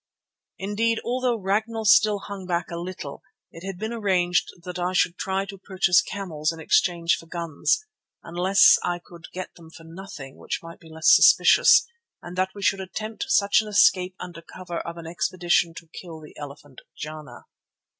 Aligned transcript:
Indeed, 0.57 0.99
although 1.05 1.37
Ragnall 1.37 1.85
still 1.85 2.21
hung 2.25 2.47
back 2.47 2.71
a 2.71 2.77
little, 2.79 3.21
it 3.51 3.63
had 3.63 3.77
been 3.77 3.93
arranged 3.93 4.47
that 4.63 4.79
I 4.79 4.93
should 4.93 5.15
try 5.15 5.45
to 5.45 5.59
purchase 5.59 6.01
camels 6.01 6.51
in 6.51 6.59
exchange 6.59 7.17
for 7.17 7.27
guns, 7.27 7.85
unless 8.23 8.79
I 8.83 8.97
could 8.97 9.25
get 9.31 9.53
them 9.53 9.69
for 9.69 9.83
nothing 9.83 10.37
which 10.37 10.63
might 10.63 10.79
be 10.79 10.89
less 10.91 11.15
suspicious, 11.15 11.85
and 12.19 12.35
that 12.35 12.55
we 12.55 12.63
should 12.63 12.81
attempt 12.81 13.25
such 13.27 13.61
an 13.61 13.67
escape 13.67 14.15
under 14.19 14.41
cover 14.41 14.79
of 14.79 14.97
an 14.97 15.05
expedition 15.05 15.75
to 15.75 15.89
kill 15.93 16.19
the 16.19 16.35
elephant 16.35 16.81
Jana. 16.97 17.41